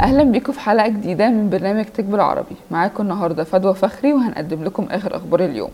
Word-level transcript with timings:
أهلا 0.00 0.22
بيكم 0.22 0.52
في 0.52 0.60
حلقة 0.60 0.88
جديدة 0.88 1.30
من 1.30 1.50
برنامج 1.50 1.84
تك 1.84 2.04
بالعربي. 2.04 2.56
معاكم 2.70 3.02
النهارده 3.02 3.44
فدوى 3.44 3.74
فخري 3.74 4.12
وهنقدم 4.12 4.64
لكم 4.64 4.82
آخر 4.90 5.16
أخبار 5.16 5.44
اليوم. 5.44 5.70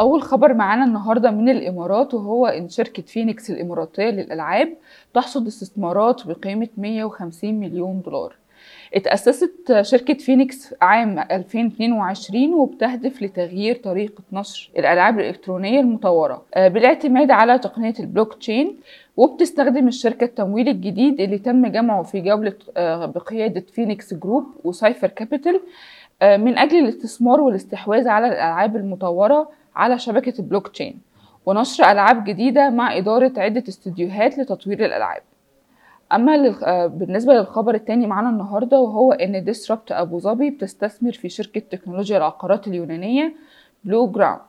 أول 0.00 0.22
خبر 0.22 0.54
معانا 0.54 0.84
النهارده 0.84 1.30
من 1.30 1.48
الإمارات 1.48 2.14
وهو 2.14 2.46
إن 2.46 2.68
شركة 2.68 3.02
فينيكس 3.02 3.50
الإماراتية 3.50 4.10
للألعاب 4.10 4.68
تحصد 5.14 5.46
استثمارات 5.46 6.26
بقيمة 6.26 6.68
150 6.76 7.60
مليون 7.60 8.02
دولار. 8.02 8.34
اتأسست 8.94 9.80
شركة 9.80 10.14
فينيكس 10.14 10.74
عام 10.82 11.18
2022 11.18 12.54
وبتهدف 12.54 13.22
لتغيير 13.22 13.76
طريقة 13.76 14.22
نشر 14.32 14.70
الألعاب 14.78 15.20
الإلكترونية 15.20 15.80
المطورة 15.80 16.42
بالاعتماد 16.56 17.30
على 17.30 17.58
تقنية 17.58 17.94
البلوك 18.00 18.34
تشين 18.34 18.76
وبتستخدم 19.16 19.88
الشركة 19.88 20.24
التمويل 20.24 20.68
الجديد 20.68 21.20
اللي 21.20 21.38
تم 21.38 21.66
جمعه 21.66 22.02
في 22.02 22.20
جولة 22.20 22.54
بقيادة 23.06 23.64
فينيكس 23.72 24.14
جروب 24.14 24.44
وسايفر 24.64 25.08
كابيتال 25.08 25.60
من 26.22 26.58
أجل 26.58 26.78
الاستثمار 26.78 27.40
والاستحواذ 27.40 28.08
على 28.08 28.26
الألعاب 28.26 28.76
المطورة 28.76 29.48
على 29.76 29.98
شبكة 29.98 30.32
البلوك 30.38 30.68
تشين 30.68 30.98
ونشر 31.46 31.90
ألعاب 31.90 32.24
جديدة 32.24 32.70
مع 32.70 32.96
إدارة 32.96 33.32
عدة 33.36 33.64
استديوهات 33.68 34.38
لتطوير 34.38 34.84
الألعاب. 34.84 35.22
أما 36.12 36.54
بالنسبة 36.86 37.34
للخبر 37.34 37.74
التاني 37.74 38.06
معانا 38.06 38.28
النهارده 38.28 38.80
وهو 38.80 39.12
إن 39.12 39.44
ديسربت 39.44 39.92
أبو 39.92 40.18
ظبي 40.18 40.50
بتستثمر 40.50 41.12
في 41.12 41.28
شركة 41.28 41.60
تكنولوجيا 41.60 42.16
العقارات 42.16 42.68
اليونانية 42.68 43.34
بلو 43.84 44.06
جراوند 44.06 44.40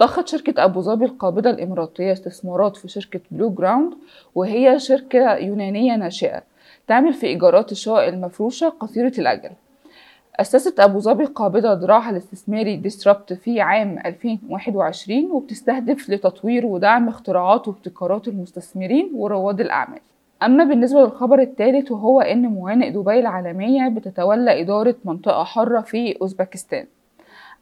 ضخت 0.00 0.28
شركة 0.28 0.64
أبو 0.64 0.80
ظبي 0.80 1.04
القابضة 1.04 1.50
الإماراتية 1.50 2.12
استثمارات 2.12 2.76
في 2.76 2.88
شركة 2.88 3.20
بلو 3.30 3.50
جراوند 3.50 3.94
وهي 4.34 4.78
شركة 4.78 5.34
يونانية 5.36 5.96
ناشئة 5.96 6.42
تعمل 6.86 7.12
في 7.12 7.26
إيجارات 7.26 7.72
الشقق 7.72 8.02
المفروشة 8.02 8.68
قصيرة 8.68 9.12
الأجل. 9.18 9.50
أسست 10.40 10.80
أبو 10.80 10.98
ظبي 10.98 11.24
قابضة 11.24 11.72
ذراعها 11.72 12.10
الاستثماري 12.10 12.76
ديسربت 12.76 13.32
في 13.32 13.60
عام 13.60 13.98
2021 14.06 15.30
وبتستهدف 15.30 16.10
لتطوير 16.10 16.66
ودعم 16.66 17.08
اختراعات 17.08 17.68
وابتكارات 17.68 18.28
المستثمرين 18.28 19.10
ورواد 19.14 19.60
الأعمال. 19.60 20.00
أما 20.42 20.64
بالنسبة 20.64 21.00
للخبر 21.00 21.38
الثالث 21.40 21.90
وهو 21.92 22.20
إن 22.20 22.42
موانئ 22.42 22.90
دبي 22.90 23.18
العالمية 23.18 23.88
بتتولى 23.88 24.60
إدارة 24.60 24.94
منطقة 25.04 25.44
حرة 25.44 25.80
في 25.80 26.16
أوزبكستان. 26.22 26.86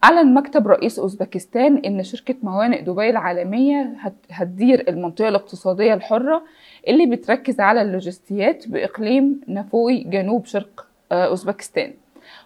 أعلن 0.05 0.34
مكتب 0.34 0.67
رئيس 0.69 0.98
أوزبكستان 0.98 1.77
إن 1.77 2.02
شركة 2.02 2.34
موانئ 2.42 2.83
دبي 2.83 3.11
العالمية 3.11 3.95
هتدير 4.30 4.84
المنطقة 4.89 5.28
الاقتصادية 5.28 5.95
الحرة 5.95 6.42
اللي 6.89 7.06
بتركز 7.06 7.61
على 7.61 7.83
اللوجستيات 7.83 8.69
بإقليم 8.69 9.41
نافوي 9.48 10.05
جنوب 10.05 10.45
شرق 10.47 10.86
أوزبكستان. 11.12 11.92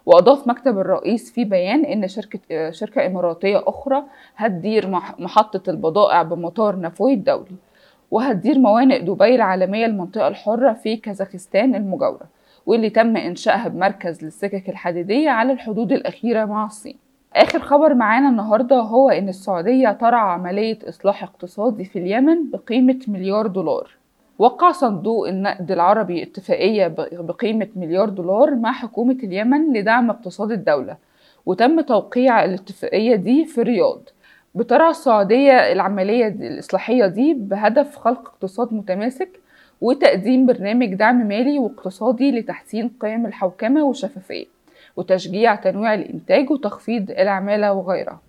وأضاف 0.07 0.49
مكتب 0.49 0.79
الرئيس 0.79 1.33
في 1.33 1.45
بيان 1.45 1.85
إن 1.85 2.09
شركة 2.09 2.71
شركة 2.71 3.07
إماراتية 3.07 3.63
أخرى 3.67 4.03
هتدير 4.37 4.89
محطة 5.19 5.71
البضائع 5.71 6.23
بمطار 6.23 6.77
نافوي 6.77 7.13
الدولي. 7.15 7.57
وهتدير 8.11 8.59
موانئ 8.59 9.03
دبي 9.03 9.35
العالمية 9.35 9.87
المنطقة 9.87 10.29
الحرة 10.29 10.73
في 10.73 10.97
كازاخستان 10.97 11.75
المجاورة 11.75 12.29
واللي 12.67 12.91
تم 12.91 13.17
إنشائها 13.17 13.69
بمركز 13.69 14.25
للسكك 14.25 14.69
الحديدية 14.69 15.31
على 15.31 15.53
الحدود 15.53 15.93
الأخيرة 15.93 16.45
مع 16.45 16.67
الصين. 16.67 16.97
آخر 17.37 17.59
خبر 17.59 17.95
معانا 17.95 18.29
النهاردة 18.29 18.77
هو 18.77 19.11
إن 19.11 19.29
السعودية 19.29 19.93
ترعى 19.93 20.33
عملية 20.33 20.79
إصلاح 20.89 21.23
اقتصادي 21.23 21.85
في 21.85 21.99
اليمن 21.99 22.51
بقيمة 22.51 22.99
مليار 23.09 23.47
دولار. 23.47 23.91
وقع 24.39 24.73
صندوق 24.73 25.29
النقد 25.29 25.71
العربي 25.73 26.23
اتفاقية 26.23 26.87
بقيمة 27.13 27.69
مليار 27.77 28.09
دولار 28.09 28.55
مع 28.55 28.73
حكومة 28.73 29.17
اليمن 29.23 29.73
لدعم 29.73 30.11
اقتصاد 30.11 30.53
الدولة 30.53 30.97
وتم 31.47 31.81
توقيع 31.81 32.45
الاتفاقية 32.45 33.17
دي 33.17 33.45
في 33.45 33.61
الرياض. 33.61 34.01
بترعى 34.59 34.91
السعودية 34.91 35.73
العملية 35.73 36.29
الإصلاحية 36.29 37.07
دي 37.07 37.35
بهدف 37.35 37.97
خلق 37.97 38.29
اقتصاد 38.29 38.75
متماسك 38.75 39.29
وتقديم 39.81 40.47
برنامج 40.47 40.95
دعم 40.95 41.29
مالي 41.29 41.59
واقتصادي 41.59 42.31
لتحسين 42.41 42.91
قيم 43.01 43.27
الحوكمة 43.27 43.85
والشفافية 43.85 44.45
وتشجيع 44.97 45.55
تنويع 45.55 45.95
الإنتاج 45.95 46.51
وتخفيض 46.51 47.11
العمالة 47.11 47.73
وغيرها. 47.73 48.21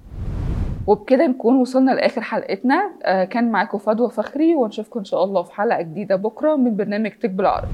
وبكده 0.88 1.28
نكون 1.28 1.56
وصلنا 1.56 1.92
لآخر 1.92 2.22
حلقتنا. 2.22 2.90
كان 3.26 3.52
معاكم 3.52 3.78
فدوى 3.78 4.10
فخري 4.10 4.56
ونشوفكم 4.56 5.00
إن 5.00 5.06
شاء 5.06 5.24
الله 5.24 5.44
في 5.44 5.54
حلقة 5.54 5.82
جديدة 5.82 6.16
بكرة 6.16 6.56
من 6.56 6.76
برنامج 6.76 7.12
تك 7.12 7.30
بالعربي 7.30 7.68